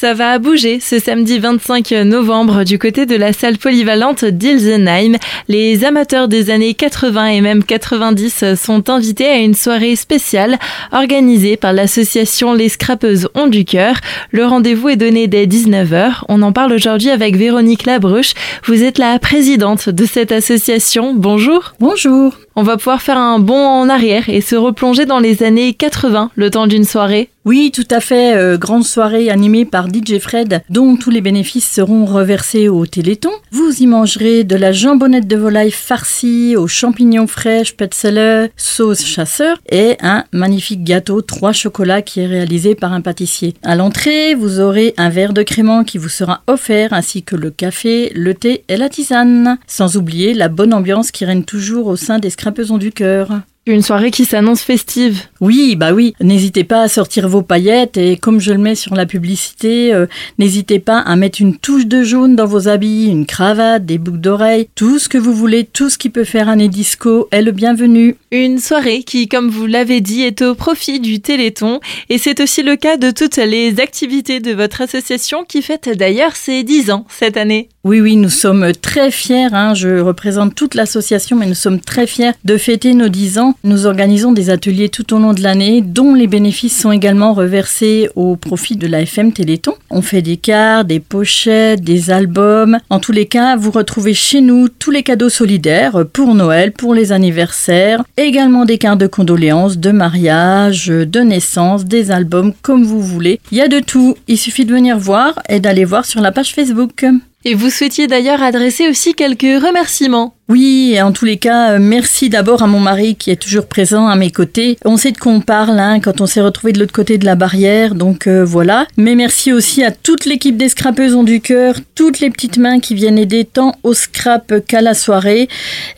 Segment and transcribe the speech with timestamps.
[0.00, 5.18] Ça va bouger ce samedi 25 novembre du côté de la salle polyvalente d'Ilsenheim.
[5.46, 10.58] Les amateurs des années 80 et même 90 sont invités à une soirée spéciale
[10.90, 13.96] organisée par l'association Les Scrapeuses ont du cœur.
[14.30, 16.22] Le rendez-vous est donné dès 19h.
[16.30, 18.32] On en parle aujourd'hui avec Véronique Labruche.
[18.64, 21.12] Vous êtes la présidente de cette association.
[21.14, 21.74] Bonjour.
[21.78, 22.32] Bonjour.
[22.60, 26.30] On va pouvoir faire un bond en arrière et se replonger dans les années 80
[26.34, 27.30] le temps d'une soirée.
[27.46, 28.36] Oui, tout à fait.
[28.36, 33.30] Euh, grande soirée animée par DJ Fred, dont tous les bénéfices seront reversés au Téléthon.
[33.50, 39.56] Vous y mangerez de la jambonnette de volaille farcie aux champignons fraîches, petzeller, sauce chasseur
[39.70, 43.54] et un magnifique gâteau 3 chocolats qui est réalisé par un pâtissier.
[43.62, 47.50] À l'entrée, vous aurez un verre de crément qui vous sera offert ainsi que le
[47.50, 49.56] café, le thé et la tisane.
[49.66, 53.42] Sans oublier la bonne ambiance qui règne toujours au sein des scrapesons du cœur.
[53.70, 55.26] Une soirée qui s'annonce festive.
[55.40, 56.14] Oui, bah oui.
[56.20, 60.06] N'hésitez pas à sortir vos paillettes et comme je le mets sur la publicité, euh,
[60.40, 64.18] n'hésitez pas à mettre une touche de jaune dans vos habits, une cravate, des boucles
[64.18, 67.52] d'oreilles, tout ce que vous voulez, tout ce qui peut faire un disco est le
[67.52, 68.16] bienvenu.
[68.32, 72.64] Une soirée qui, comme vous l'avez dit, est au profit du Téléthon et c'est aussi
[72.64, 77.06] le cas de toutes les activités de votre association qui fête d'ailleurs ses 10 ans
[77.08, 77.68] cette année.
[77.82, 79.48] Oui, oui, nous sommes très fiers.
[79.52, 79.72] Hein.
[79.72, 83.54] Je représente toute l'association, mais nous sommes très fiers de fêter nos 10 ans.
[83.62, 88.08] Nous organisons des ateliers tout au long de l'année, dont les bénéfices sont également reversés
[88.16, 89.74] au profit de la FM Téléthon.
[89.90, 92.78] On fait des cartes, des pochettes, des albums.
[92.88, 96.94] En tous les cas, vous retrouvez chez nous tous les cadeaux solidaires pour Noël, pour
[96.94, 103.02] les anniversaires, également des cartes de condoléances, de mariage, de naissance, des albums, comme vous
[103.02, 103.40] voulez.
[103.52, 104.16] Il y a de tout.
[104.26, 107.04] Il suffit de venir voir et d'aller voir sur la page Facebook.
[107.44, 110.34] Et vous souhaitiez d'ailleurs adresser aussi quelques remerciements.
[110.50, 114.08] Oui, en tous les cas, euh, merci d'abord à mon mari qui est toujours présent
[114.08, 114.78] à mes côtés.
[114.84, 117.24] On sait de quoi on parle hein, quand on s'est retrouvé de l'autre côté de
[117.24, 118.88] la barrière, donc euh, voilà.
[118.96, 122.96] Mais merci aussi à toute l'équipe des scrapeuses du cœur, toutes les petites mains qui
[122.96, 125.48] viennent aider tant au scrap qu'à la soirée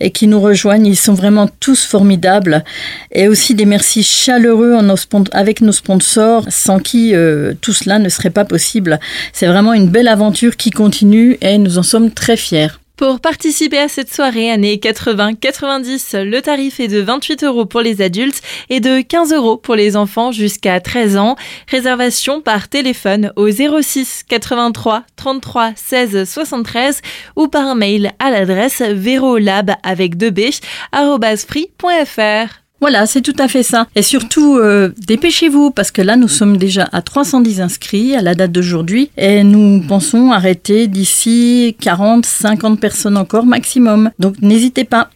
[0.00, 0.84] et qui nous rejoignent.
[0.84, 2.62] Ils sont vraiment tous formidables.
[3.10, 4.76] Et aussi des merci chaleureux
[5.32, 9.00] avec nos sponsors, sans qui euh, tout cela ne serait pas possible.
[9.32, 12.68] C'est vraiment une belle aventure qui continue et nous en sommes très fiers.
[12.96, 18.02] Pour participer à cette soirée année 80-90, le tarif est de 28 euros pour les
[18.02, 21.36] adultes et de 15 euros pour les enfants jusqu'à 13 ans.
[21.68, 27.00] Réservation par téléphone au 06 83 33 16 73
[27.34, 30.60] ou par mail à l'adresse verolab avec 2b
[31.46, 32.61] free.fr.
[32.82, 33.86] Voilà, c'est tout à fait ça.
[33.94, 38.34] Et surtout, euh, dépêchez-vous parce que là, nous sommes déjà à 310 inscrits à la
[38.34, 44.10] date d'aujourd'hui et nous pensons arrêter d'ici 40, 50 personnes encore maximum.
[44.18, 45.10] Donc n'hésitez pas.